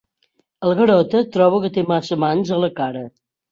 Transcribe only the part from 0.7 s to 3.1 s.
Garota troba que té massa mans a la cara.